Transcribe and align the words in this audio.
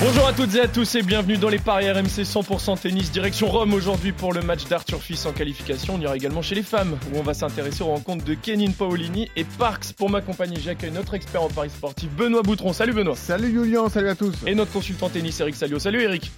Bonjour 0.00 0.26
à 0.26 0.32
toutes 0.32 0.54
et 0.56 0.60
à 0.60 0.68
tous 0.68 0.96
et 0.96 1.02
bienvenue 1.02 1.36
dans 1.36 1.48
les 1.48 1.58
paris 1.58 1.90
RMC 1.90 2.24
100% 2.24 2.80
tennis 2.80 3.12
direction 3.12 3.46
Rome 3.46 3.72
aujourd'hui 3.74 4.12
pour 4.12 4.32
le 4.32 4.42
match 4.42 4.66
d'Arthur 4.66 5.00
Fils 5.00 5.24
en 5.24 5.32
qualification. 5.32 5.94
On 5.94 6.00
ira 6.00 6.16
également 6.16 6.42
chez 6.42 6.56
les 6.56 6.62
femmes 6.62 6.98
où 7.12 7.18
on 7.18 7.22
va 7.22 7.32
s'intéresser 7.32 7.82
aux 7.82 7.88
rencontres 7.88 8.24
de 8.24 8.34
Kenin 8.34 8.72
Paolini 8.72 9.30
et 9.36 9.44
Parks. 9.44 9.92
Pour 9.96 10.10
m'accompagner, 10.10 10.58
j'accueille 10.60 10.90
notre 10.90 11.14
expert 11.14 11.42
en 11.42 11.48
paris 11.48 11.70
sportif 11.70 12.10
Benoît 12.10 12.42
Boutron. 12.42 12.72
Salut 12.72 12.92
Benoît. 12.92 13.16
Salut 13.16 13.50
Julien, 13.52 13.88
salut 13.88 14.08
à 14.08 14.14
tous. 14.14 14.34
Et 14.46 14.54
notre 14.54 14.72
consultant 14.72 15.08
tennis 15.08 15.38
Eric 15.40 15.54
Salio. 15.54 15.78
Salut 15.78 16.02
Eric. 16.02 16.30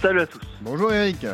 Salut 0.00 0.22
à 0.22 0.26
tous. 0.26 0.40
Bonjour 0.62 0.92
Eric. 0.92 1.26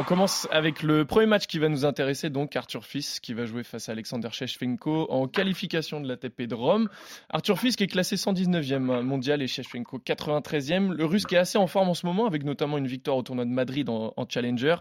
On 0.00 0.02
commence 0.02 0.48
avec 0.50 0.82
le 0.82 1.04
premier 1.04 1.26
match 1.26 1.46
qui 1.46 1.58
va 1.58 1.68
nous 1.68 1.84
intéresser, 1.84 2.30
donc 2.30 2.56
Arthur 2.56 2.86
Fils 2.86 3.20
qui 3.20 3.34
va 3.34 3.44
jouer 3.44 3.62
face 3.62 3.90
à 3.90 3.92
Alexander 3.92 4.30
Shevchenko 4.32 5.08
en 5.10 5.28
qualification 5.28 6.00
de 6.00 6.08
l'ATP 6.08 6.44
de 6.44 6.54
Rome. 6.54 6.88
Arthur 7.28 7.58
Fils 7.58 7.76
qui 7.76 7.84
est 7.84 7.86
classé 7.86 8.16
119e 8.16 9.02
mondial 9.02 9.42
et 9.42 9.46
Shevchenko 9.46 9.98
93e. 9.98 10.94
Le 10.94 11.04
russe 11.04 11.26
qui 11.26 11.34
est 11.34 11.38
assez 11.38 11.58
en 11.58 11.66
forme 11.66 11.90
en 11.90 11.94
ce 11.94 12.06
moment 12.06 12.26
avec 12.26 12.44
notamment 12.44 12.78
une 12.78 12.86
victoire 12.86 13.18
au 13.18 13.22
tournoi 13.22 13.44
de 13.44 13.50
Madrid 13.50 13.90
en 13.90 14.26
Challenger. 14.26 14.76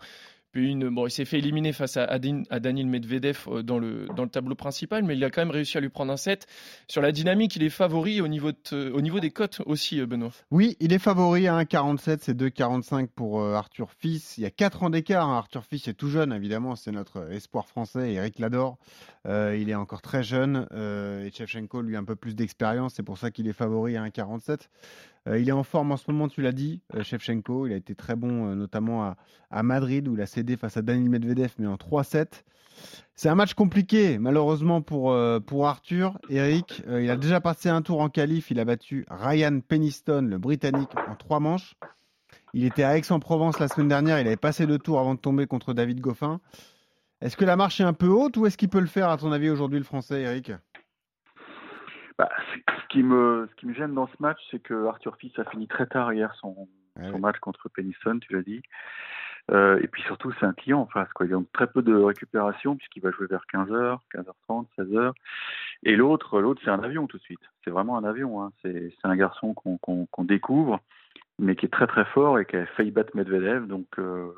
Il 0.56 1.12
s'est 1.12 1.26
fait 1.26 1.38
éliminer 1.38 1.74
face 1.74 1.98
à, 1.98 2.06
Adin, 2.06 2.44
à 2.50 2.60
Daniel 2.60 2.88
Medvedev 2.88 3.46
euh, 3.48 3.62
dans 3.62 3.78
le, 3.78 4.08
dans 4.16 4.24
le 4.24 4.30
tableau 4.30 4.56
principal, 4.56 5.04
mais 5.04 5.16
il 5.16 5.24
a 5.24 5.30
quand 5.30 5.42
même 5.42 5.52
réussi 5.52 5.78
à 5.78 5.82
lui 5.82 5.90
prendre 5.90 6.12
un 6.12 6.18
set. 6.18 6.48
Sur 6.88 7.02
la 7.02 7.12
dynamique, 7.12 7.56
il 7.56 7.64
est 7.64 7.70
favori 7.70 8.22
au 8.22 8.28
niveau, 8.28 8.52
de, 8.52 8.92
au 8.92 9.02
niveau 9.02 9.20
des 9.20 9.32
cotes 9.32 9.62
aussi, 9.66 10.00
euh, 10.00 10.06
Benoît. 10.06 10.32
Oui, 10.52 10.76
il 10.80 10.92
est 10.94 11.00
favori 11.00 11.48
à 11.48 11.58
1,47, 11.60 12.20
c'est 12.22 12.38
2,45 12.38 13.08
pour 13.08 13.42
euh, 13.42 13.54
Arthur 13.54 13.92
Fils. 13.92 14.38
Il 14.38 14.42
y 14.42 14.48
a 14.48 14.52
4 14.52 14.84
ans 14.84 14.90
d'écart. 14.90 15.30
Hein. 15.30 15.38
Arthur 15.38 15.66
Fils 15.66 15.88
est 15.88 15.94
tout 15.94 16.10
jeune, 16.10 16.34
évidemment, 16.34 16.76
c'est 16.76 16.92
notre 16.92 17.32
espoir 17.32 17.68
français. 17.68 18.14
Eric 18.14 18.40
l'adore. 18.40 18.78
Euh, 19.28 19.58
il 19.60 19.70
est 19.70 19.76
encore 19.76 20.02
très 20.02 20.24
jeune. 20.24 20.68
Euh, 20.72 21.26
et 21.26 21.32
Shevchenko, 21.32 21.82
lui, 21.82 21.96
a 21.96 22.00
un 22.00 22.04
peu 22.04 22.16
plus 22.16 22.36
d'expérience. 22.36 22.94
C'est 22.96 23.04
pour 23.04 23.18
ça 23.18 23.32
qu'il 23.32 23.48
est 23.48 23.54
favori 23.54 23.98
à 23.98 24.04
1,47. 24.04 24.70
Euh, 25.30 25.40
il 25.40 25.48
est 25.48 25.54
en 25.54 25.64
forme 25.64 25.92
en 25.92 25.98
ce 25.98 26.10
moment, 26.12 26.28
tu 26.28 26.42
l'as 26.42 26.52
dit, 26.52 26.82
euh, 26.96 27.04
Shevchenko. 27.04 27.68
Il 27.68 27.74
a 27.74 27.76
été 27.76 27.96
très 27.96 28.16
bon, 28.16 28.50
euh, 28.50 28.56
notamment 28.56 29.16
à, 29.52 29.64
Madrid, 29.64 30.08
où 30.08 30.16
il 30.16 30.22
a 30.22 30.26
cédé 30.26 30.58
face 30.58 30.78
à 30.78 30.82
Daniel 30.82 31.10
Medvedev, 31.10 31.54
mais 31.60 31.68
en 31.68 31.76
3-7. 31.76 32.44
C'est 33.14 33.30
un 33.30 33.36
match 33.36 33.54
compliqué, 33.54 34.18
malheureusement, 34.18 34.82
pour, 34.82 35.14
Arthur. 35.14 36.18
Eric, 36.30 36.82
il 36.88 37.10
a 37.10 37.18
déjà 37.18 37.42
passé 37.42 37.68
un 37.68 37.82
tour 37.82 38.00
en 38.00 38.08
qualif. 38.08 38.52
Il 38.52 38.60
a 38.60 38.64
battu 38.64 39.06
Ryan 39.10 39.60
Peniston, 39.60 40.22
le 40.30 40.38
Britannique, 40.38 40.92
en 41.10 41.16
trois 41.16 41.42
manches. 41.42 41.76
Il 42.54 42.64
était 42.64 42.84
à 42.84 42.98
Aix-en-Provence 42.98 43.60
la 43.60 43.68
semaine 43.68 43.90
dernière. 43.90 44.22
Il 44.22 44.28
avait 44.28 44.38
passé 44.38 44.66
le 44.66 44.80
tour 44.80 44.98
avant 44.98 45.14
de 45.16 45.20
tomber 45.20 45.46
contre 45.46 45.74
David 45.74 46.00
Goffin. 46.00 46.40
Est-ce 47.20 47.36
que 47.36 47.44
la 47.44 47.58
marche 47.58 47.82
est 47.82 47.84
un 47.84 47.92
peu 47.92 48.08
haute 48.08 48.38
ou 48.38 48.46
est-ce 48.46 48.58
qu'il 48.58 48.70
peut 48.70 48.80
le 48.80 48.88
faire, 48.88 49.10
à 49.10 49.18
ton 49.18 49.34
avis, 49.34 49.50
aujourd'hui, 49.50 49.80
le 49.80 49.84
Français, 49.84 50.22
Eric? 50.22 50.54
Bah, 52.20 52.30
ce, 52.54 52.88
qui 52.90 53.02
me, 53.02 53.48
ce 53.50 53.56
qui 53.56 53.66
me 53.66 53.74
gêne 53.74 53.94
dans 53.94 54.08
ce 54.08 54.16
match, 54.20 54.40
c'est 54.52 54.62
que 54.62 54.88
Arthur 54.88 55.16
Fils 55.16 55.40
a 55.40 55.46
fini 55.46 55.70
très 55.70 55.88
tard 55.88 56.12
hier 56.12 56.36
son, 56.36 56.68
Ah 56.98 57.10
son 57.10 57.18
match 57.18 57.40
contre 57.40 57.70
Penniston, 57.70 58.20
tu 58.20 58.34
l'as 58.34 58.42
dit. 58.42 58.62
Euh, 59.52 59.80
et 59.82 59.88
puis 59.88 60.02
surtout, 60.04 60.34
c'est 60.38 60.46
un 60.46 60.52
client 60.52 60.82
en 60.82 60.86
face. 60.86 61.08
Quoi. 61.14 61.26
Il 61.26 61.30
y 61.30 61.32
a 61.32 61.38
donc 61.38 61.50
très 61.54 61.68
peu 61.68 61.82
de 61.82 61.96
récupération 61.96 62.76
puisqu'il 62.76 63.02
va 63.02 63.12
jouer 63.12 63.28
vers 63.28 63.44
15h, 63.54 64.00
15h30, 64.14 64.68
16h. 64.78 65.14
Et 65.84 65.96
l'autre, 65.96 66.42
l'autre, 66.42 66.62
c'est 66.62 66.70
un 66.70 66.84
avion 66.84 67.08
tout 67.08 67.18
de 67.18 67.24
suite. 67.24 67.40
C'est 67.64 67.72
vraiment 67.72 67.98
un 67.98 68.04
avion. 68.04 68.44
Hein. 68.44 68.52
C'est, 68.62 68.94
c'est 69.02 69.08
un 69.08 69.16
garçon 69.16 69.54
qu'on, 69.54 69.78
qu'on, 69.78 70.06
qu'on 70.08 70.26
découvre, 70.26 70.82
mais 71.40 71.56
qui 71.56 71.68
est 71.68 71.70
très 71.70 71.88
très 71.88 72.04
fort 72.04 72.38
et 72.38 72.46
qui 72.46 72.58
a 72.58 72.66
failli 72.66 72.92
battre 72.92 73.16
Medvedev. 73.16 73.66
Donc, 73.66 73.88
euh, 73.98 74.30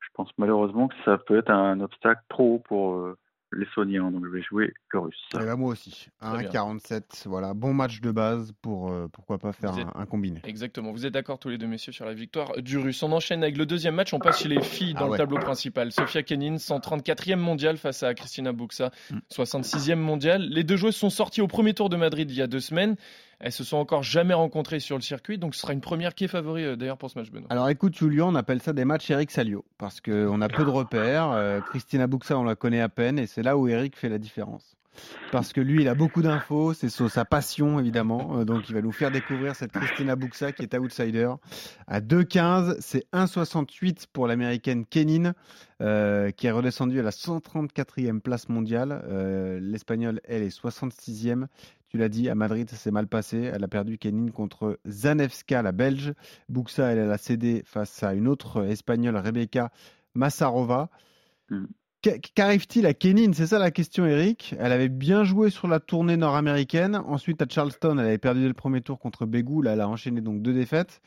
je 0.00 0.08
pense 0.12 0.30
malheureusement 0.36 0.88
que 0.88 0.96
ça 1.06 1.16
peut 1.16 1.38
être 1.38 1.50
un 1.50 1.80
obstacle 1.80 2.22
trop 2.28 2.56
haut 2.56 2.58
pour 2.58 2.96
euh, 2.96 3.16
les 3.52 3.66
Soniens. 3.74 4.10
Donc, 4.10 4.24
je 4.24 4.30
vais 4.30 4.42
jouer 4.42 4.72
le 4.92 4.98
russe. 4.98 5.16
Et 5.34 5.38
bah 5.44 5.56
moi 5.56 5.72
aussi. 5.72 6.08
1,47. 6.22 7.26
Voilà, 7.26 7.54
bon 7.54 7.72
match 7.74 8.00
de 8.00 8.10
base 8.10 8.52
pour 8.62 8.90
euh, 8.90 9.08
pourquoi 9.12 9.38
pas 9.38 9.52
faire 9.52 9.76
êtes- 9.78 9.86
un, 9.94 10.00
un 10.00 10.06
combiné. 10.06 10.40
Exactement. 10.44 10.92
Vous 10.92 11.06
êtes 11.06 11.12
d'accord 11.14 11.38
tous 11.38 11.48
les 11.48 11.58
deux, 11.58 11.66
messieurs, 11.66 11.92
sur 11.92 12.04
la 12.04 12.14
victoire 12.14 12.52
du 12.62 12.78
russe. 12.78 13.02
On 13.02 13.12
enchaîne 13.12 13.42
avec 13.42 13.56
le 13.56 13.66
deuxième 13.66 13.94
match. 13.94 14.12
On 14.14 14.18
passe 14.18 14.42
chez 14.42 14.48
les 14.48 14.62
filles 14.62 14.94
dans 14.94 15.00
Ah 15.00 15.04
le 15.04 15.10
ouais. 15.12 15.18
tableau 15.18 15.38
principal. 15.38 15.92
Sofia 15.92 16.22
Kenin, 16.22 16.56
134e 16.56 17.36
mondial 17.36 17.76
face 17.76 18.02
à 18.02 18.14
Christina 18.14 18.52
Buxa, 18.52 18.90
Mm. 19.10 19.18
66e 19.30 19.94
mondial. 19.96 20.42
Les 20.42 20.64
deux 20.64 20.76
joueuses 20.76 20.96
sont 20.96 21.10
sorties 21.10 21.40
au 21.40 21.48
premier 21.48 21.74
tour 21.74 21.88
de 21.88 21.96
Madrid 21.96 22.30
il 22.30 22.36
y 22.36 22.42
a 22.42 22.46
deux 22.46 22.60
semaines. 22.60 22.96
Elles 23.40 23.52
se 23.52 23.64
sont 23.64 23.78
encore 23.78 24.02
jamais 24.02 24.34
rencontrées 24.34 24.80
sur 24.80 24.96
le 24.96 25.02
circuit, 25.02 25.38
donc 25.38 25.54
ce 25.54 25.62
sera 25.62 25.72
une 25.72 25.80
première 25.80 26.14
qui 26.14 26.24
est 26.24 26.28
favori 26.28 26.62
euh, 26.62 26.76
d'ailleurs 26.76 26.98
pour 26.98 27.10
ce 27.10 27.18
match, 27.18 27.30
Benoît. 27.30 27.48
Alors 27.50 27.70
écoute, 27.70 27.96
Julien, 27.96 28.26
on 28.26 28.34
appelle 28.34 28.60
ça 28.60 28.74
des 28.74 28.84
matchs 28.84 29.10
Eric 29.10 29.30
Salio 29.30 29.64
parce 29.78 30.02
qu'on 30.02 30.40
a 30.42 30.48
peu 30.48 30.64
de 30.64 30.70
repères. 30.70 31.30
Euh, 31.30 31.60
Christina 31.62 32.06
Buxa, 32.06 32.38
on 32.38 32.44
la 32.44 32.54
connaît 32.54 32.82
à 32.82 32.90
peine 32.90 33.18
et 33.18 33.26
c'est 33.26 33.42
là 33.42 33.56
où 33.56 33.66
Eric 33.66 33.96
fait 33.96 34.10
la 34.10 34.18
différence. 34.18 34.76
Parce 35.32 35.54
que 35.54 35.62
lui, 35.62 35.80
il 35.80 35.88
a 35.88 35.94
beaucoup 35.94 36.20
d'infos, 36.20 36.74
c'est 36.74 36.90
sa 36.90 37.24
passion 37.24 37.80
évidemment. 37.80 38.40
Euh, 38.40 38.44
donc 38.44 38.68
il 38.68 38.74
va 38.74 38.82
nous 38.82 38.92
faire 38.92 39.10
découvrir 39.10 39.56
cette 39.56 39.72
Christina 39.72 40.16
Buxa 40.16 40.52
qui 40.52 40.64
est 40.64 40.76
outsider. 40.76 41.30
À 41.86 42.00
2,15, 42.00 42.76
c'est 42.80 43.06
1,68 43.14 44.04
pour 44.12 44.26
l'américaine 44.26 44.84
Kenin 44.84 45.32
qui 45.78 46.46
est 46.46 46.50
redescendue 46.50 47.00
à 47.00 47.02
la 47.02 47.10
134e 47.10 48.20
place 48.20 48.50
mondiale. 48.50 49.02
L'espagnole, 49.62 50.20
elle, 50.24 50.42
est 50.42 50.54
66e. 50.54 51.46
Tu 51.90 51.98
l'as 51.98 52.08
dit, 52.08 52.28
à 52.30 52.34
Madrid, 52.36 52.70
ça 52.70 52.76
s'est 52.76 52.92
mal 52.92 53.08
passé. 53.08 53.50
Elle 53.52 53.64
a 53.64 53.68
perdu 53.68 53.98
Kenin 53.98 54.30
contre 54.30 54.78
Zanevska, 54.86 55.60
la 55.60 55.72
belge. 55.72 56.14
Buxa, 56.48 56.92
elle, 56.92 56.98
elle 56.98 57.10
a 57.10 57.18
cédé 57.18 57.62
face 57.66 58.02
à 58.04 58.14
une 58.14 58.28
autre 58.28 58.64
espagnole, 58.64 59.16
Rebecca 59.16 59.70
Massarova. 60.14 60.88
Mm. 61.50 61.64
Qu- 62.02 62.20
Qu'arrive-t-il 62.34 62.86
à 62.86 62.94
Kenin? 62.94 63.32
C'est 63.32 63.46
ça 63.48 63.58
la 63.58 63.72
question, 63.72 64.06
Eric. 64.06 64.54
Elle 64.58 64.70
avait 64.72 64.88
bien 64.88 65.24
joué 65.24 65.50
sur 65.50 65.66
la 65.66 65.80
tournée 65.80 66.16
nord-américaine. 66.16 66.94
Ensuite, 66.94 67.42
à 67.42 67.46
Charleston, 67.48 67.98
elle 67.98 68.06
avait 68.06 68.18
perdu 68.18 68.42
dès 68.42 68.48
le 68.48 68.54
premier 68.54 68.80
tour 68.80 68.98
contre 69.00 69.26
Bégou. 69.26 69.60
Là, 69.60 69.72
elle 69.72 69.80
a 69.80 69.88
enchaîné 69.88 70.20
donc 70.20 70.40
deux 70.42 70.54
défaites. 70.54 71.00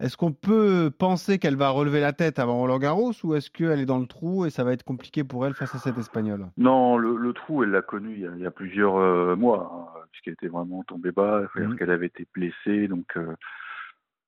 Est-ce 0.00 0.16
qu'on 0.16 0.30
peut 0.32 0.92
penser 0.96 1.38
qu'elle 1.40 1.56
va 1.56 1.70
relever 1.70 2.00
la 2.00 2.12
tête 2.12 2.38
avant 2.38 2.58
Roland 2.58 2.78
Garros 2.78 3.10
ou 3.24 3.34
est-ce 3.34 3.50
qu'elle 3.50 3.80
est 3.80 3.84
dans 3.86 3.98
le 3.98 4.06
trou 4.06 4.46
et 4.46 4.50
ça 4.50 4.62
va 4.62 4.72
être 4.72 4.84
compliqué 4.84 5.24
pour 5.24 5.44
elle 5.44 5.54
face 5.54 5.74
à 5.74 5.78
cette 5.78 5.98
espagnole? 5.98 6.46
Non, 6.56 6.96
le, 6.96 7.16
le 7.16 7.32
trou, 7.32 7.64
elle 7.64 7.70
l'a 7.70 7.82
connu 7.82 8.14
il 8.14 8.20
y 8.20 8.26
a, 8.26 8.30
il 8.36 8.40
y 8.42 8.46
a 8.46 8.52
plusieurs 8.52 8.96
euh, 8.96 9.34
mois, 9.34 9.72
hein, 9.74 9.77
puisqu'elle 10.10 10.34
était 10.34 10.48
vraiment 10.48 10.82
tombée 10.84 11.12
bas, 11.12 11.42
c'est-à-dire 11.52 11.70
Mhm. 11.70 11.78
qu'elle 11.78 11.90
avait 11.90 12.06
été 12.06 12.26
blessée, 12.34 12.88
donc 12.88 13.16
euh, 13.16 13.34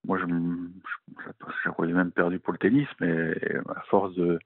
moi 0.07 0.19
je, 0.19 0.25
je, 0.27 0.29
je, 0.29 1.31
je 1.63 1.69
la 1.69 1.73
croyais 1.73 1.93
même 1.93 2.13
perdue 2.13 2.39
pour 2.39 2.53
le 2.53 2.59
tennis, 2.59 2.89
mais 3.01 3.35
à 3.69 3.81
force 3.83 4.15
de, 4.15 4.39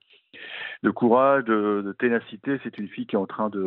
de 0.82 0.90
courage, 0.90 1.44
de, 1.44 1.82
de 1.84 1.92
ténacité, 1.92 2.60
c'est 2.62 2.78
une 2.78 2.88
fille 2.88 3.06
qui 3.06 3.16
est 3.16 3.18
en 3.18 3.26
train 3.26 3.48
de, 3.50 3.60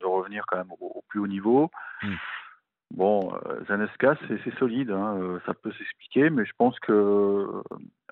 de 0.00 0.06
revenir 0.06 0.44
quand 0.46 0.56
même 0.58 0.72
au, 0.72 0.86
au 0.86 1.04
plus 1.08 1.20
haut 1.20 1.26
niveau. 1.26 1.70
Mhm. 2.02 2.16
Bon, 2.90 3.34
euh, 3.46 3.64
Zaneska, 3.66 4.16
c'est 4.28 4.54
solide, 4.58 4.90
hein, 4.92 5.18
euh, 5.20 5.40
ça 5.46 5.54
peut 5.54 5.72
s'expliquer, 5.72 6.30
mais 6.30 6.44
je 6.44 6.52
pense 6.56 6.78
que 6.78 6.92
euh, 6.92 7.62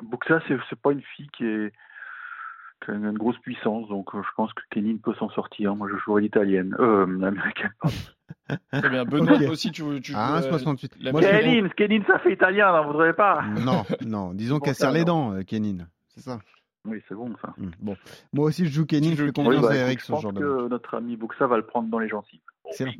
Buxa, 0.03 0.41
c'est 0.49 0.81
pas 0.81 0.91
une 0.91 1.03
fille 1.03 1.29
qui 1.29 1.45
est 1.47 1.73
une 2.89 3.13
grosse 3.13 3.39
puissance, 3.39 3.89
donc 3.89 4.15
euh, 4.15 4.23
je 4.23 4.29
pense 4.37 4.53
que 4.53 4.63
Kenin 4.71 4.97
peut 5.03 5.15
s'en 5.15 5.29
sortir. 5.31 5.75
Moi, 5.77 5.89
je 5.93 5.97
jouerai 5.99 6.23
l'italienne, 6.23 6.75
euh, 6.79 7.07
l'américaine. 7.19 7.73
Très 8.73 8.89
bien. 8.91 9.05
Benoît, 9.05 9.39
aussi, 9.51 9.71
tu, 9.71 9.83
tu 10.01 10.15
À 10.15 10.41
joues, 10.41 10.49
euh, 10.49 10.59
1,68. 10.59 10.91
la 11.01 11.13
Moi, 11.13 11.21
je 11.23 11.27
fais 11.27 11.41
Kenin, 11.43 11.69
Kenin, 11.71 12.03
ça 12.07 12.19
fait 12.19 12.33
italien, 12.33 12.73
là, 12.73 12.83
vous 12.83 12.99
ne 12.99 13.13
pas. 13.13 13.43
Non, 13.43 13.85
non. 14.07 14.35
Disons 14.35 14.59
qu'elle 14.61 14.75
serre 14.75 14.93
les 14.93 15.05
dents, 15.05 15.33
euh, 15.35 15.43
Kenin. 15.43 15.87
C'est 16.09 16.21
ça? 16.21 16.39
Oui, 16.85 17.01
c'est 17.09 17.15
bon 17.15 17.33
ça. 17.41 17.55
Mm, 17.59 17.71
Bon. 17.81 17.97
Moi 18.33 18.47
aussi, 18.47 18.67
je 18.67 18.73
joue 18.73 18.87
Kenin. 18.87 19.15
Je 19.15 19.25
fais 19.27 19.33
confiance 19.33 19.63
bah, 19.63 19.71
à 19.71 19.77
Eric 19.77 20.01
je 20.01 20.05
sur 20.07 20.17
ce 20.19 20.23
pense 20.23 20.23
genre 20.23 20.33
de 20.33 20.41
que 20.41 20.69
notre 20.69 20.97
ami 20.97 21.17
Buxa 21.17 21.47
va 21.47 21.57
le 21.57 21.65
prendre 21.65 21.89
dans 21.89 22.01
les 22.01 22.09
gencives. 22.09 22.41
Excellent. 22.67 22.93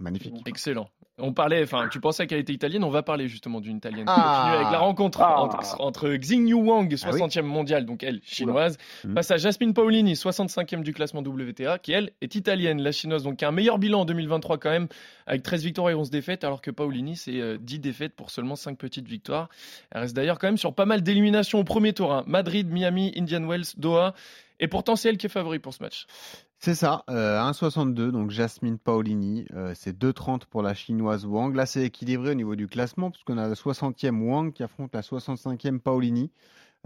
Magnifique. 0.00 0.34
Excellent. 0.46 0.88
On 1.20 1.32
parlait, 1.32 1.62
enfin, 1.62 1.88
tu 1.88 2.00
pensais 2.00 2.26
qu'elle 2.26 2.40
était 2.40 2.52
italienne, 2.52 2.82
on 2.82 2.90
va 2.90 3.04
parler 3.04 3.28
justement 3.28 3.60
d'une 3.60 3.76
italienne. 3.76 4.04
Ah. 4.08 4.40
continue 4.46 4.56
avec 4.60 4.72
la 4.72 4.78
rencontre 4.80 5.20
Ah. 5.22 5.40
entre, 5.40 5.80
entre 5.80 6.08
Xingyu 6.16 6.54
Wang, 6.54 6.86
Ah 7.04 7.10
oui. 7.12 7.18
60e 7.20 7.42
mondiale, 7.46 7.86
donc 7.86 8.02
elle, 8.02 8.20
chinoise, 8.24 8.76
Mhm. 9.04 9.14
face 9.14 9.30
à 9.30 9.36
Jasmine 9.36 9.74
Paolini, 9.74 10.16
65e 10.16 10.82
du 10.82 10.92
classement 10.92 11.22
WTA, 11.22 11.78
qui 11.78 11.92
elle 11.92 12.10
est 12.20 12.34
italienne, 12.34 12.82
la 12.82 12.90
chinoise, 12.90 13.22
donc 13.22 13.36
qui 13.36 13.44
a 13.44 13.48
un 13.48 13.52
meilleur 13.52 13.78
bilan 13.78 14.00
en 14.00 14.04
2023 14.04 14.58
quand 14.58 14.70
même, 14.70 14.88
avec 15.28 15.44
13 15.44 15.62
victoires 15.62 15.88
et 15.90 15.94
11 15.94 16.10
défaites, 16.10 16.42
alors 16.42 16.60
que 16.60 16.72
Paolini, 16.72 17.14
c'est 17.16 17.40
euh, 17.40 17.58
10 17.60 17.78
défaites 17.78 18.16
pour 18.16 18.32
seulement 18.32 18.56
5 18.56 18.76
petites 18.76 19.06
victoires. 19.06 19.48
Elle 19.92 20.00
reste 20.00 20.16
d'ailleurs 20.16 20.40
quand 20.40 20.48
même 20.48 20.58
sur 20.58 20.74
pas 20.74 20.84
mal 20.84 21.02
d'éliminations 21.04 21.60
au 21.60 21.64
premier 21.64 21.92
tour. 21.92 22.12
hein. 22.12 22.24
Madrid, 22.26 22.68
Miami, 22.72 23.12
Indian 23.16 23.46
Wells, 23.46 23.66
Doha. 23.76 24.14
Et 24.60 24.66
pourtant, 24.68 24.96
c'est 24.96 25.08
elle 25.10 25.16
qui 25.16 25.26
est 25.26 25.30
favori 25.30 25.58
pour 25.60 25.74
ce 25.74 25.82
match. 25.82 26.06
C'est 26.64 26.74
ça, 26.74 27.04
euh, 27.10 27.38
1,62, 27.38 28.10
donc 28.10 28.30
Jasmine 28.30 28.78
Paolini, 28.78 29.44
euh, 29.52 29.74
c'est 29.74 29.92
2,30 29.92 30.46
pour 30.46 30.62
la 30.62 30.72
chinoise 30.72 31.26
Wang. 31.26 31.54
Là, 31.54 31.66
c'est 31.66 31.82
équilibré 31.82 32.30
au 32.30 32.34
niveau 32.34 32.56
du 32.56 32.68
classement, 32.68 33.10
puisqu'on 33.10 33.36
a 33.36 33.46
la 33.46 33.54
60e 33.54 34.22
Wang 34.22 34.50
qui 34.50 34.62
affronte 34.62 34.94
la 34.94 35.02
65e 35.02 35.78
Paolini. 35.78 36.30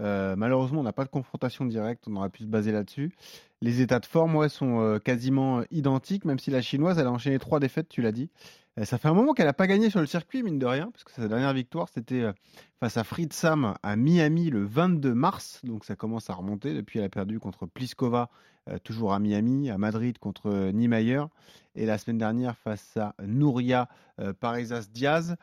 Euh, 0.01 0.35
malheureusement, 0.35 0.79
on 0.81 0.83
n'a 0.83 0.93
pas 0.93 1.05
de 1.05 1.09
confrontation 1.09 1.65
directe, 1.65 2.05
on 2.07 2.15
aurait 2.15 2.29
pu 2.29 2.43
se 2.43 2.47
baser 2.47 2.71
là-dessus. 2.71 3.11
Les 3.61 3.81
états 3.81 3.99
de 3.99 4.05
forme, 4.05 4.47
sont 4.49 4.79
euh, 4.81 4.99
quasiment 4.99 5.63
identiques, 5.71 6.25
même 6.25 6.39
si 6.39 6.51
la 6.51 6.61
chinoise, 6.61 6.97
elle 6.97 7.07
a 7.07 7.11
enchaîné 7.11 7.39
trois 7.39 7.59
défaites, 7.59 7.89
tu 7.89 8.01
l'as 8.01 8.11
dit. 8.11 8.29
Euh, 8.77 8.85
ça 8.85 8.97
fait 8.97 9.07
un 9.07 9.13
moment 9.13 9.33
qu'elle 9.33 9.47
n'a 9.47 9.53
pas 9.53 9.67
gagné 9.67 9.89
sur 9.89 9.99
le 9.99 10.05
circuit, 10.05 10.43
mine 10.43 10.59
de 10.59 10.65
rien, 10.65 10.89
parce 10.91 11.03
que 11.03 11.11
sa 11.11 11.27
dernière 11.27 11.53
victoire, 11.53 11.89
c'était 11.89 12.21
euh, 12.21 12.33
face 12.79 12.97
à 12.97 13.03
Fritz 13.03 13.35
Sam 13.35 13.75
à 13.83 13.95
Miami 13.95 14.49
le 14.49 14.63
22 14.63 15.13
mars, 15.13 15.61
donc 15.63 15.83
ça 15.83 15.95
commence 15.95 16.29
à 16.29 16.33
remonter. 16.33 16.73
Depuis, 16.73 16.99
elle 16.99 17.05
a 17.05 17.09
perdu 17.09 17.39
contre 17.39 17.65
Pliskova, 17.65 18.29
euh, 18.69 18.77
toujours 18.79 19.13
à 19.13 19.19
Miami, 19.19 19.69
à 19.69 19.77
Madrid 19.77 20.17
contre 20.17 20.49
euh, 20.49 20.71
Niemeyer, 20.71 21.23
et 21.75 21.85
la 21.85 21.97
semaine 21.97 22.17
dernière 22.17 22.57
face 22.57 22.97
à 22.97 23.15
Nouria 23.25 23.87
euh, 24.19 24.33
Parisas 24.33 24.87
Diaz. 24.91 25.35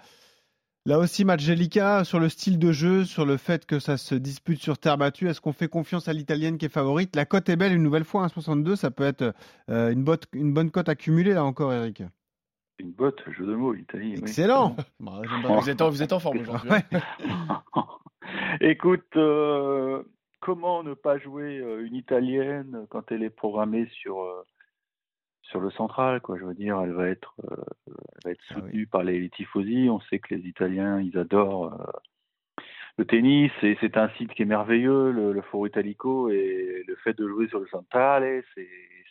Là 0.86 1.00
aussi, 1.00 1.24
match 1.24 1.44
délicat 1.44 2.04
sur 2.04 2.20
le 2.20 2.28
style 2.28 2.60
de 2.60 2.70
jeu, 2.70 3.04
sur 3.04 3.26
le 3.26 3.36
fait 3.36 3.66
que 3.66 3.80
ça 3.80 3.96
se 3.96 4.14
dispute 4.14 4.60
sur 4.62 4.78
terre 4.78 4.96
battue. 4.96 5.28
Est-ce 5.28 5.40
qu'on 5.40 5.52
fait 5.52 5.66
confiance 5.66 6.06
à 6.06 6.12
l'italienne 6.12 6.58
qui 6.58 6.66
est 6.66 6.68
favorite? 6.72 7.16
La 7.16 7.24
cote 7.24 7.48
est 7.48 7.56
belle 7.56 7.72
une 7.72 7.82
nouvelle 7.82 8.04
fois, 8.04 8.24
1,62. 8.28 8.76
Ça 8.76 8.92
peut 8.92 9.02
être 9.02 9.34
euh, 9.68 9.90
une, 9.90 10.04
botte- 10.04 10.28
une 10.32 10.54
bonne 10.54 10.70
cote 10.70 10.88
accumulée 10.88 11.34
là 11.34 11.44
encore, 11.44 11.72
Eric. 11.72 12.04
Une 12.78 12.92
botte, 12.92 13.20
jeu 13.32 13.46
de 13.46 13.56
mots, 13.56 13.72
l'Italie. 13.72 14.12
oui. 14.14 14.18
Excellent 14.20 14.76
Bah, 15.00 15.22
Vous 15.60 15.68
êtes 15.68 15.80
en, 15.80 15.90
vous 15.90 16.02
êtes 16.02 16.12
en 16.12 16.20
forme 16.20 16.38
aujourd'hui. 16.38 16.70
Ouais. 16.70 16.84
Écoute, 18.60 19.06
euh, 19.16 20.02
comment 20.40 20.84
ne 20.84 20.94
pas 20.94 21.18
jouer 21.18 21.58
euh, 21.58 21.84
une 21.84 21.94
italienne 21.96 22.86
quand 22.90 23.10
elle 23.10 23.24
est 23.24 23.30
programmée 23.30 23.88
sur 24.02 24.20
euh, 24.22 24.44
sur 25.42 25.58
le 25.60 25.70
central 25.72 26.20
quoi? 26.20 26.36
Je 26.38 26.44
veux 26.44 26.54
dire, 26.54 26.78
elle 26.80 26.92
va 26.92 27.08
être 27.08 27.34
euh, 27.50 27.56
va 28.26 28.32
être 28.32 28.42
Ah 28.50 28.54
soutenue 28.54 28.86
par 28.86 29.02
les, 29.02 29.28
tifosi. 29.30 29.88
On 29.90 30.00
sait 30.00 30.18
que 30.18 30.34
les 30.34 30.46
Italiens, 30.48 31.00
ils 31.00 31.16
adorent 31.18 31.72
euh, 31.72 31.86
le 32.98 33.04
tennis 33.04 33.52
et 33.62 33.76
c'est 33.80 33.96
un 33.96 34.08
site 34.10 34.32
qui 34.34 34.42
est 34.42 34.46
merveilleux, 34.46 35.10
le, 35.10 35.32
le 35.32 35.42
Foro 35.42 35.66
Italico 35.66 36.30
et 36.30 36.84
le 36.86 36.96
fait 36.96 37.14
de 37.14 37.28
jouer 37.28 37.48
sur 37.48 37.60
le 37.60 37.66
centrale, 37.66 38.42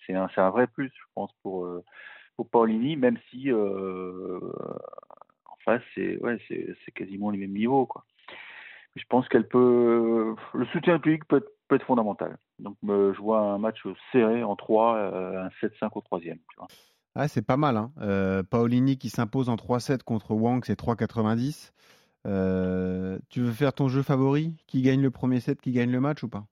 c'est 0.05 0.13
un 0.13 0.49
vrai 0.49 0.67
plus, 0.67 0.91
je 0.95 1.05
pense 1.13 1.31
pour 1.41 1.65
euh, 1.65 1.83
pour 2.35 2.49
Paulini, 2.49 2.97
même 2.97 3.17
si 3.29 3.51
euh, 3.51 4.39
en 5.45 5.55
face 5.63 5.81
c'est 5.95 6.17
ouais 6.17 6.37
quasiment 6.93 7.31
les 7.31 7.37
mêmes 7.37 7.53
niveaux 7.53 7.85
quoi. 7.85 8.05
Je 8.95 9.03
pense 9.09 9.27
qu'elle 9.27 9.47
peut. 9.47 10.35
Le 10.53 10.65
soutien 10.67 10.99
public 10.99 11.25
peut 11.25 11.37
être, 11.37 11.51
peut 11.67 11.75
être 11.75 11.85
fondamental. 11.85 12.37
Donc, 12.59 12.77
je 12.83 13.19
vois 13.19 13.39
un 13.39 13.57
match 13.57 13.83
serré 14.11 14.41
en 14.43 14.55
3, 14.55 14.95
euh, 14.95 15.43
un 15.43 15.49
7-5 15.61 15.89
au 15.95 16.01
troisième. 16.01 16.37
tu 16.49 16.55
vois. 16.57 16.67
Ah, 17.15 17.27
c'est 17.27 17.41
pas 17.41 17.57
mal. 17.57 17.77
Hein. 17.77 17.91
Euh, 18.01 18.43
Paolini 18.43 18.97
qui 18.97 19.09
s'impose 19.09 19.49
en 19.49 19.55
3-7 19.55 20.03
contre 20.03 20.31
Wang, 20.33 20.63
c'est 20.65 20.77
3,90. 20.79 21.71
Euh, 22.27 23.19
tu 23.29 23.41
veux 23.41 23.51
faire 23.51 23.73
ton 23.73 23.87
jeu 23.87 24.01
favori? 24.03 24.55
Qui 24.67 24.81
gagne 24.81 25.01
le 25.01 25.11
premier 25.11 25.39
set 25.39 25.61
Qui 25.61 25.71
gagne 25.71 25.91
le 25.91 25.99
match 26.01 26.23
ou 26.23 26.27
pas? 26.29 26.45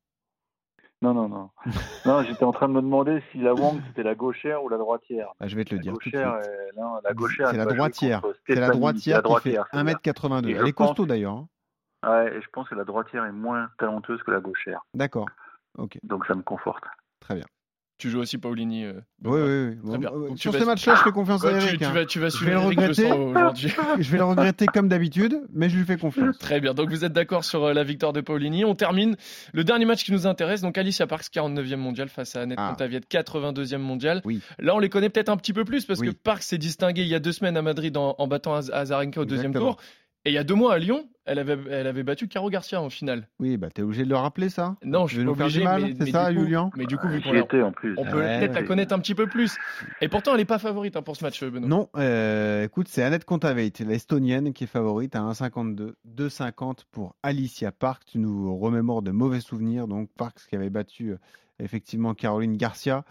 Non, 1.01 1.13
non, 1.13 1.27
non. 1.27 1.49
non, 2.05 2.23
j'étais 2.23 2.45
en 2.45 2.53
train 2.53 2.69
de 2.69 2.73
me 2.73 2.81
demander 2.81 3.21
si 3.31 3.39
la 3.39 3.53
Wang 3.53 3.81
c'était 3.87 4.03
la 4.03 4.15
gauchère 4.15 4.63
ou 4.63 4.69
la 4.69 4.77
droitière. 4.77 5.33
Ah, 5.41 5.47
Je 5.47 5.55
vais 5.57 5.65
te 5.65 5.71
le 5.71 5.77
La 5.77 5.81
dire 5.83 5.93
tout 5.93 6.09
de 6.09 6.15
gauchère, 6.15 6.39
suite. 6.43 6.77
non, 6.77 6.93
la 7.03 7.13
gauchère. 7.13 7.49
C'est 7.49 7.57
la 7.57 7.65
droitière. 7.65 8.21
C'est 8.47 8.55
la 8.55 8.69
droitière 8.69 9.21
qui 9.23 9.33
fait 9.41 9.51
c'est-à-dire. 9.51 9.65
1m82. 9.73 10.47
Et 10.47 10.51
Elle 10.53 10.67
est 10.67 10.71
costaud 10.73 11.05
d'ailleurs. 11.05 11.33
hein. 11.33 11.47
Ouais, 12.09 12.35
et 12.37 12.41
je 12.41 12.47
pense 12.53 12.69
que 12.69 12.75
la 12.75 12.83
droitière 12.85 13.25
est 13.25 13.31
moins 13.33 13.69
talentueuse 13.79 14.21
que 14.23 14.31
la 14.31 14.39
gauchère. 14.39 14.81
D'accord. 14.93 15.27
Ok, 15.77 15.97
Donc, 16.03 16.25
ça 16.25 16.35
me 16.35 16.41
conforte. 16.43 16.83
très 17.19 17.35
bien. 17.35 17.45
Tu 18.03 18.09
joues 18.09 18.19
aussi 18.19 18.37
Paulini. 18.37 18.83
euh, 18.83 18.91
Oui, 19.23 19.39
oui, 19.39 19.67
oui. 19.69 19.75
Bon, 19.81 19.93
euh, 19.93 20.27
Donc, 20.27 20.37
sur 20.37 20.51
vas- 20.51 20.59
ce 20.59 20.65
match-là, 20.65 20.95
je 20.95 21.03
fais 21.03 21.11
confiance 21.13 21.45
à 21.45 21.51
tu, 21.51 21.55
Eric. 21.67 21.77
tu 21.79 21.85
hein. 21.85 21.91
vas, 21.93 22.05
tu 22.05 22.19
vas 22.19 22.25
Je 22.27 22.35
suivre 22.35 22.51
vais 22.51 22.57
le 22.57 22.61
Eric, 22.63 22.79
je 22.81 23.01
regretter. 23.03 23.11
aujourd'hui. 23.13 23.73
Je 24.03 24.11
vais 24.11 24.17
le 24.17 24.23
regretter 24.25 24.65
comme 24.65 24.89
d'habitude, 24.89 25.39
mais 25.53 25.69
je 25.69 25.77
lui 25.77 25.85
fais 25.85 25.95
confiance. 25.95 26.37
Très 26.39 26.59
bien, 26.59 26.73
donc 26.73 26.89
vous 26.89 27.05
êtes 27.05 27.13
d'accord 27.13 27.45
sur 27.45 27.63
euh, 27.63 27.73
la 27.73 27.85
victoire 27.85 28.11
de 28.11 28.19
Paulini. 28.19 28.65
On 28.65 28.75
termine 28.75 29.15
le 29.53 29.63
dernier 29.63 29.85
match 29.85 30.03
qui 30.03 30.11
nous 30.11 30.27
intéresse, 30.27 30.59
donc 30.59 30.77
Alicia 30.77 31.07
Parks, 31.07 31.27
49e 31.33 31.77
mondial 31.77 32.09
face 32.09 32.35
à 32.35 32.41
Annette 32.41 32.57
Ah. 32.61 32.71
Contaviette, 32.71 33.05
82e 33.09 33.77
mondial. 33.77 34.21
Oui. 34.25 34.41
Là, 34.59 34.75
on 34.75 34.79
les 34.79 34.89
connaît 34.89 35.09
peut-être 35.09 35.29
un 35.29 35.37
petit 35.37 35.53
peu 35.53 35.63
plus 35.63 35.85
parce 35.85 36.01
Oui. 36.01 36.07
que 36.09 36.11
Parks 36.13 36.43
s'est 36.43 36.57
distinguée 36.57 37.03
il 37.03 37.07
y 37.07 37.15
a 37.15 37.19
deux 37.19 37.31
semaines 37.31 37.55
à 37.55 37.61
Madrid 37.61 37.95
en, 37.95 38.15
en 38.17 38.27
battant 38.27 38.55
Az- 38.55 38.69
Azarenka 38.73 39.21
au 39.21 39.25
deuxième 39.25 39.53
tour. 39.53 39.77
Et 40.25 40.31
il 40.31 40.33
y 40.33 40.37
a 40.37 40.43
deux 40.43 40.55
mois 40.55 40.73
à 40.73 40.79
Lyon, 40.79 41.09
elle 41.25 41.39
avait, 41.39 41.57
elle 41.69 41.87
avait 41.87 42.03
battu 42.03 42.29
Caro 42.29 42.49
Garcia 42.49 42.81
en 42.81 42.89
finale. 42.89 43.27
Oui, 43.39 43.57
bah 43.57 43.69
t'es 43.73 43.81
obligé 43.81 44.05
de 44.05 44.09
le 44.09 44.15
rappeler 44.15 44.49
ça 44.49 44.77
Non, 44.83 45.05
je 45.05 45.15
suis 45.15 45.23
nous 45.25 45.35
faire 45.35 45.45
obligé, 45.45 45.59
du 45.59 45.65
mal, 45.65 45.81
mais, 45.81 45.93
c'est 45.97 46.03
mais 46.05 46.11
ça, 46.11 46.29
du 46.31 46.37
coup, 46.37 46.43
Julien 46.43 46.69
Mais 46.77 46.85
du 46.85 46.97
coup, 46.97 47.07
vu 47.09 47.21
qu'on 47.21 47.37
en 47.37 47.71
plus. 47.71 47.95
on 47.97 48.05
peut 48.05 48.19
Ouais, 48.19 48.39
peut-être 48.39 48.53
la 48.53 48.63
connaître 48.63 48.93
un 48.93 48.99
petit 48.99 49.15
peu 49.15 49.27
plus. 49.27 49.57
Et 49.99 50.07
pourtant, 50.07 50.31
elle 50.31 50.37
n'est 50.37 50.45
pas 50.45 50.59
favorite 50.59 50.95
hein, 50.95 51.01
pour 51.01 51.17
ce 51.17 51.23
match, 51.25 51.43
Benoît. 51.43 51.67
Non, 51.67 51.89
euh, 51.97 52.63
écoute, 52.63 52.87
c'est 52.89 53.03
Annette 53.03 53.25
Kontaveit, 53.25 53.73
l'estonienne, 53.85 54.53
qui 54.53 54.63
est 54.63 54.67
favorite 54.67 55.15
à 55.15 55.19
1,52, 55.19 55.93
2,50 56.07 56.79
pour 56.91 57.15
Alicia 57.21 57.73
Park. 57.73 58.03
Tu 58.05 58.17
nous 58.17 58.57
remémores 58.57 59.01
de 59.01 59.11
mauvais 59.11 59.41
souvenirs. 59.41 59.87
Donc, 59.87 60.09
Parks 60.17 60.47
qui 60.49 60.55
avait 60.55 60.69
battu 60.69 61.11
euh, 61.11 61.17
effectivement 61.59 62.13
Caroline 62.13 62.55
Garcia, 62.55 63.03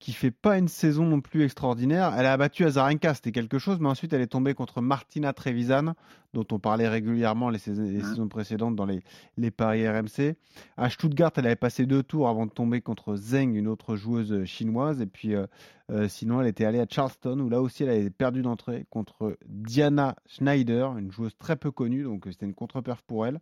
qui 0.00 0.12
fait 0.14 0.30
pas 0.30 0.56
une 0.58 0.66
saison 0.66 1.04
non 1.04 1.20
plus 1.20 1.44
extraordinaire. 1.44 2.14
Elle 2.16 2.24
a 2.24 2.36
battu 2.38 2.64
Azarenka, 2.64 3.12
c'était 3.12 3.32
quelque 3.32 3.58
chose, 3.58 3.78
mais 3.80 3.88
ensuite 3.88 4.12
elle 4.14 4.22
est 4.22 4.26
tombée 4.28 4.54
contre 4.54 4.80
Martina 4.80 5.34
Trevisan, 5.34 5.92
dont 6.32 6.46
on 6.52 6.58
parlait 6.58 6.88
régulièrement 6.88 7.50
les, 7.50 7.58
saisons, 7.58 7.82
les 7.82 7.98
Mhm. 7.98 8.02
saisons 8.04 8.28
précédentes 8.28 8.76
dans 8.76 8.86
les, 8.86 9.02
les 9.36 9.50
paris 9.50 9.86
RMC. 9.86 10.36
À 10.78 10.88
Stuttgart, 10.88 11.32
elle 11.36 11.44
avait 11.46 11.54
passé 11.54 11.84
deux 11.84 12.02
tours 12.02 12.28
avant 12.30 12.46
de 12.46 12.50
tomber 12.50 12.80
contre 12.80 13.14
Zheng, 13.14 13.54
une 13.54 13.68
autre 13.68 13.94
joueuse 13.96 14.42
chinoise. 14.46 15.02
Et 15.02 15.06
puis, 15.06 15.34
euh, 15.34 15.46
euh, 15.90 16.08
sinon, 16.08 16.40
elle 16.40 16.46
était 16.46 16.64
allée 16.64 16.80
à 16.80 16.86
Charleston, 16.88 17.38
où 17.38 17.50
là 17.50 17.60
aussi, 17.60 17.82
elle 17.82 17.90
avait 17.90 18.08
perdu 18.08 18.40
d'entrée 18.40 18.86
contre 18.88 19.36
Diana 19.46 20.16
Schneider, 20.26 20.96
une 20.96 21.12
joueuse 21.12 21.36
très 21.36 21.56
peu 21.56 21.70
connue, 21.70 22.04
donc 22.04 22.24
c'était 22.30 22.46
une 22.46 22.54
contre-perf 22.54 23.02
pour 23.02 23.26
elle. 23.26 23.38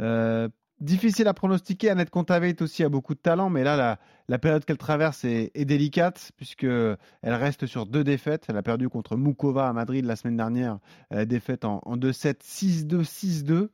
Euh, 0.00 0.48
difficile 0.80 1.28
à 1.28 1.34
pronostiquer. 1.34 1.90
Annette 1.90 2.10
Kontaveit 2.10 2.60
aussi 2.60 2.84
a 2.84 2.88
beaucoup 2.88 3.14
de 3.14 3.20
talent, 3.20 3.50
mais 3.50 3.64
là, 3.64 3.76
la, 3.76 3.98
la 4.28 4.38
période 4.38 4.64
qu'elle 4.64 4.78
traverse 4.78 5.24
est, 5.24 5.50
est 5.54 5.64
délicate, 5.64 6.32
puisque 6.36 6.64
elle 6.64 6.98
reste 7.22 7.66
sur 7.66 7.86
deux 7.86 8.04
défaites. 8.04 8.46
Elle 8.48 8.56
a 8.56 8.62
perdu 8.62 8.88
contre 8.88 9.16
Mukova 9.16 9.68
à 9.68 9.72
Madrid 9.72 10.04
la 10.04 10.16
semaine 10.16 10.36
dernière, 10.36 10.78
euh, 11.12 11.24
défaite 11.24 11.64
en, 11.64 11.80
en 11.84 11.96
2-7, 11.96 12.40
6-2, 12.42 13.04
6-2. 13.04 13.68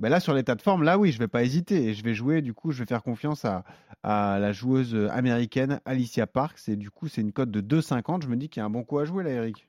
Ben 0.00 0.08
là, 0.08 0.18
sur 0.18 0.32
l'état 0.32 0.54
de 0.54 0.62
forme, 0.62 0.82
là, 0.82 0.96
oui, 0.96 1.12
je 1.12 1.18
vais 1.18 1.28
pas 1.28 1.42
hésiter. 1.42 1.88
Et 1.88 1.94
je 1.94 2.02
vais 2.02 2.14
jouer, 2.14 2.40
du 2.40 2.54
coup, 2.54 2.72
je 2.72 2.78
vais 2.78 2.86
faire 2.86 3.02
confiance 3.02 3.44
à, 3.44 3.64
à 4.02 4.38
la 4.38 4.52
joueuse 4.52 4.96
américaine 5.10 5.80
Alicia 5.84 6.26
Parks. 6.26 6.68
Et 6.68 6.76
du 6.76 6.90
coup, 6.90 7.08
c'est 7.08 7.20
une 7.20 7.32
cote 7.32 7.50
de 7.50 7.60
2,50. 7.60 8.22
Je 8.22 8.28
me 8.28 8.36
dis 8.36 8.48
qu'il 8.48 8.60
y 8.60 8.62
a 8.62 8.66
un 8.66 8.70
bon 8.70 8.82
coup 8.82 8.98
à 8.98 9.04
jouer, 9.04 9.24
là, 9.24 9.30
Eric. 9.30 9.68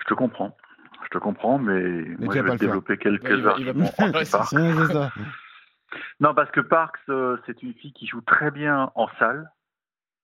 Je 0.00 0.08
te 0.08 0.14
comprends. 0.14 0.54
Je 1.12 1.18
te 1.18 1.22
comprends, 1.22 1.58
mais, 1.58 1.82
moi, 2.24 2.34
je 2.34 2.40
vais 2.40 2.56
développer 2.56 2.96
quelques 2.96 3.46
arguments. 3.46 3.90
Non, 6.20 6.34
parce 6.34 6.50
que 6.52 6.60
Parks, 6.60 6.96
euh, 7.10 7.36
c'est 7.44 7.62
une 7.62 7.74
fille 7.74 7.92
qui 7.92 8.06
joue 8.06 8.22
très 8.22 8.50
bien 8.50 8.90
en 8.94 9.08
salle. 9.18 9.50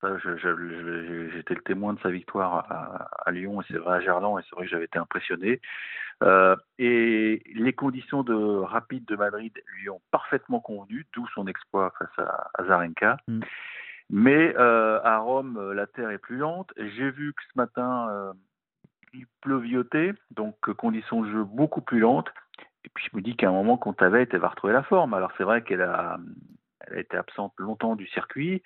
Je- 0.03 1.29
J'étais 1.35 1.55
le 1.55 1.61
témoin 1.61 1.93
de 1.93 2.01
sa 2.01 2.09
victoire 2.09 2.71
à, 2.73 3.11
à 3.27 3.31
Lyon 3.33 3.61
et 3.61 3.65
c'est 3.69 3.77
vrai 3.77 3.97
à 3.99 4.01
Gerland 4.01 4.39
et 4.39 4.43
c'est 4.49 4.55
vrai 4.57 4.65
que 4.65 4.71
j'avais 4.71 4.85
été 4.87 4.99
impressionné. 4.99 5.61
Euh, 6.23 6.57
et 6.79 7.43
les 7.55 7.73
conditions 7.75 8.23
de 8.23 8.35
rapide 8.35 9.05
de 9.05 9.17
Madrid 9.17 9.53
lui 9.67 9.91
ont 9.91 10.01
parfaitement 10.11 10.61
convenu, 10.61 11.07
d'où 11.15 11.27
son 11.35 11.47
exploit 11.49 11.93
face 11.99 12.19
à, 12.27 12.49
à 12.55 12.65
Zarenka. 12.65 13.19
Mm. 13.29 13.41
Mais 14.11 14.55
euh, 14.57 15.01
à 15.05 15.19
Rome, 15.19 15.59
euh, 15.59 15.75
la 15.75 15.87
terre 15.87 16.11
est 16.11 16.19
plus 16.19 16.39
lente. 16.39 16.73
J'ai 16.79 17.11
vu 17.11 17.35
que 17.35 17.43
ce 17.53 17.59
matin, 17.59 18.09
euh, 18.11 18.33
il 19.15 19.27
pleuviotait, 19.41 20.15
donc 20.31 20.57
euh, 20.69 20.75
conditions 20.75 21.23
de 21.23 21.31
jeu 21.31 21.45
beaucoup 21.45 21.81
plus 21.81 22.01
lentes. 22.01 22.29
Et 22.85 22.91
puis 22.95 23.07
je 23.11 23.17
me 23.17 23.23
dis 23.23 23.37
qu'à 23.37 23.49
un 23.49 23.53
moment, 23.53 23.77
Contaveit, 23.77 24.29
elle 24.33 24.41
va 24.41 24.49
retrouver 24.49 24.73
la 24.73 24.83
forme. 24.83 25.15
Alors 25.15 25.33
c'est 25.37 25.45
vrai 25.45 25.63
qu'elle 25.63 25.83
a, 25.83 26.19
elle 26.87 26.97
a 26.97 27.01
été 27.01 27.17
absente 27.17 27.53
longtemps 27.59 27.97
du 27.97 28.07
circuit, 28.07 28.63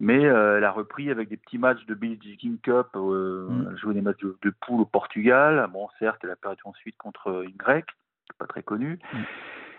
mais 0.00 0.24
euh, 0.26 0.58
elle 0.58 0.64
a 0.64 0.70
repris 0.70 1.10
avec 1.10 1.28
des 1.28 1.36
petits 1.36 1.58
matchs 1.58 1.84
de 1.86 1.94
Billie 1.94 2.36
King 2.36 2.58
Cup, 2.60 2.88
euh, 2.96 3.48
Mm. 3.48 3.68
elle 3.70 3.76
joué 3.78 3.94
des 3.94 4.02
matchs 4.02 4.20
de, 4.20 4.36
de 4.42 4.50
poule 4.60 4.82
au 4.82 4.86
Portugal. 4.86 5.68
Bon, 5.72 5.88
certes, 5.98 6.20
elle 6.24 6.30
a 6.30 6.36
perdu 6.36 6.60
ensuite 6.64 6.96
contre 6.98 7.44
une 7.44 7.56
grecque, 7.56 7.90
pas 8.38 8.46
très 8.46 8.62
connue, 8.62 8.98
Mm. 9.12 9.18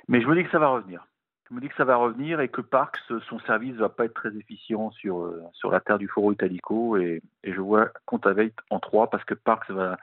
mais 0.07 0.21
je 0.21 0.27
me 0.27 0.35
dis 0.35 0.43
que 0.43 0.51
ça 0.51 0.59
va 0.59 0.67
revenir. 0.69 1.05
Je 1.49 1.53
me 1.53 1.61
dis 1.61 1.69
que 1.69 1.75
ça 1.75 1.85
va 1.85 1.95
revenir 1.95 2.39
et 2.39 2.49
que 2.49 2.61
Parks, 2.61 2.99
son 3.29 3.39
service 3.39 3.75
va 3.75 3.89
pas 3.89 4.05
être 4.05 4.15
très 4.15 4.35
efficient 4.35 4.89
sur 4.91 5.21
euh, 5.21 5.43
sur 5.53 5.69
la 5.71 5.79
terre 5.79 5.99
du 5.99 6.07
Foro 6.07 6.31
Italico 6.31 6.97
et, 6.97 7.21
et 7.43 7.53
je 7.53 7.61
vois 7.61 7.91
Contaveit 8.05 8.53
en 8.71 8.79
3 8.79 9.09
parce 9.09 9.23
que 9.25 9.35
Parks 9.35 9.69
va 9.69 9.97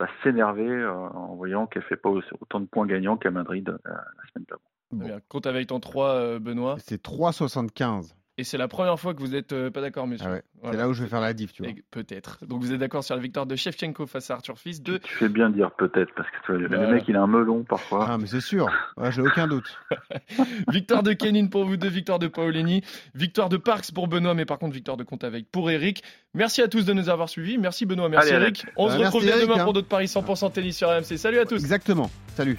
va 0.00 0.08
s'énerver 0.22 0.68
euh, 0.68 0.92
en 0.92 1.34
voyant 1.34 1.66
qu'elle 1.66 1.82
fait 1.82 1.96
pas 1.96 2.10
autant 2.10 2.60
de 2.60 2.66
points 2.66 2.86
gagnants 2.86 3.16
qu'à 3.16 3.30
Madrid 3.30 3.68
euh, 3.68 3.78
la 3.84 4.32
semaine 4.32 4.46
d'avant. 4.48 4.62
Bien. 4.92 5.20
Compte 5.28 5.46
avec 5.46 5.72
en 5.72 5.80
3, 5.80 6.08
euh, 6.10 6.38
Benoît. 6.38 6.76
C'est 6.78 7.02
3,75. 7.02 8.14
Et 8.36 8.42
c'est 8.42 8.58
la 8.58 8.66
première 8.66 8.98
fois 8.98 9.14
que 9.14 9.20
vous 9.20 9.28
n'êtes 9.28 9.54
pas 9.70 9.80
d'accord, 9.80 10.08
messieurs. 10.08 10.26
Ah 10.28 10.32
ouais, 10.32 10.42
Voilà. 10.60 10.76
C'est 10.76 10.82
là 10.82 10.88
où 10.88 10.92
je 10.92 11.04
vais 11.04 11.08
faire 11.08 11.20
la 11.20 11.32
diff, 11.34 11.52
tu 11.52 11.62
vois. 11.62 11.70
Peut-être. 11.92 12.38
Donc 12.44 12.62
vous 12.62 12.72
êtes 12.72 12.80
d'accord 12.80 13.04
sur 13.04 13.14
la 13.14 13.20
victoire 13.22 13.46
de 13.46 13.54
Shevchenko 13.54 14.06
face 14.06 14.28
à 14.30 14.34
Arthur 14.34 14.58
Fils. 14.58 14.82
Deux. 14.82 14.98
Tu 14.98 15.14
fais 15.14 15.28
bien 15.28 15.50
de 15.50 15.54
dire 15.54 15.70
peut-être 15.70 16.12
parce 16.16 16.28
que 16.46 16.52
le 16.52 16.68
mec 16.92 17.04
il 17.06 17.14
a 17.14 17.22
un 17.22 17.26
melon 17.28 17.62
parfois. 17.62 18.06
Ah, 18.10 18.18
mais 18.18 18.26
c'est 18.26 18.40
sûr. 18.40 18.66
Ouais, 18.96 19.12
J'ai 19.12 19.22
aucun 19.22 19.46
doute. 19.46 19.78
victoire 20.68 21.02
de 21.04 21.12
Kenin 21.12 21.46
pour 21.46 21.64
vous 21.64 21.76
deux, 21.76 21.88
victoire 21.88 22.18
de 22.18 22.26
Paolini, 22.26 22.82
victoire 23.14 23.48
de 23.48 23.56
Parks 23.56 23.92
pour 23.92 24.08
Benoît, 24.08 24.34
mais 24.34 24.44
par 24.46 24.58
contre 24.58 24.74
victoire 24.74 24.96
de 24.96 25.04
Contaveit 25.04 25.44
pour 25.52 25.70
Eric. 25.70 26.02
Merci 26.34 26.60
à 26.60 26.66
tous 26.68 26.84
de 26.84 26.92
nous 26.92 27.08
avoir 27.08 27.28
suivis. 27.28 27.58
Merci 27.58 27.86
Benoît, 27.86 28.08
merci 28.08 28.32
Allez, 28.32 28.42
Eric. 28.46 28.66
On 28.76 28.88
se 28.90 28.98
Bah, 28.98 29.04
retrouve 29.04 29.24
dès 29.24 29.40
demain 29.40 29.60
hein. 29.60 29.64
pour 29.64 29.72
d'autres 29.72 29.86
paris 29.88 30.06
100% 30.06 30.52
tennis 30.52 30.76
sur 30.76 30.88
RMC. 30.88 31.16
Salut 31.18 31.38
à 31.38 31.44
tous. 31.44 31.54
Exactement. 31.56 32.10
Salut. 32.34 32.58